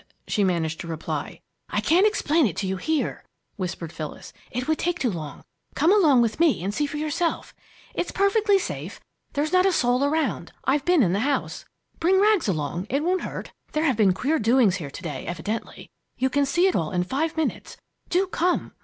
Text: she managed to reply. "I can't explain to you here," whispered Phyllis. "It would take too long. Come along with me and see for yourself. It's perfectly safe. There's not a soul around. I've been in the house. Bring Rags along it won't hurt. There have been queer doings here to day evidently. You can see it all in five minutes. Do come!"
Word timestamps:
she 0.27 0.43
managed 0.43 0.79
to 0.79 0.87
reply. 0.87 1.41
"I 1.69 1.79
can't 1.79 2.07
explain 2.07 2.51
to 2.51 2.65
you 2.65 2.77
here," 2.77 3.23
whispered 3.55 3.93
Phyllis. 3.93 4.33
"It 4.49 4.67
would 4.67 4.79
take 4.79 4.97
too 4.97 5.11
long. 5.11 5.43
Come 5.75 5.93
along 5.93 6.23
with 6.23 6.39
me 6.39 6.63
and 6.63 6.73
see 6.73 6.87
for 6.87 6.97
yourself. 6.97 7.53
It's 7.93 8.11
perfectly 8.11 8.57
safe. 8.57 8.99
There's 9.33 9.53
not 9.53 9.67
a 9.67 9.71
soul 9.71 10.03
around. 10.03 10.53
I've 10.65 10.85
been 10.85 11.03
in 11.03 11.13
the 11.13 11.19
house. 11.19 11.65
Bring 11.99 12.19
Rags 12.19 12.47
along 12.47 12.87
it 12.89 13.03
won't 13.03 13.21
hurt. 13.21 13.51
There 13.73 13.83
have 13.83 13.95
been 13.97 14.13
queer 14.15 14.39
doings 14.39 14.77
here 14.77 14.89
to 14.89 15.03
day 15.03 15.27
evidently. 15.27 15.91
You 16.17 16.31
can 16.31 16.47
see 16.47 16.65
it 16.65 16.75
all 16.75 16.89
in 16.89 17.03
five 17.03 17.37
minutes. 17.37 17.77
Do 18.09 18.25
come!" 18.25 18.73